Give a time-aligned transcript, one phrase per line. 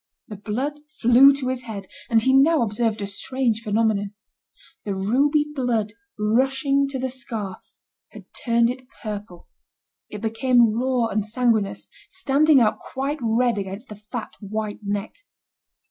[0.29, 4.15] The blood flew to his head, and he now observed a strange phenomenon.
[4.83, 7.61] The ruby flood rushing to the scar
[8.07, 9.47] had turned it purple,
[10.09, 15.13] it became raw and sanguineous, standing out quite red against the fat, white neck.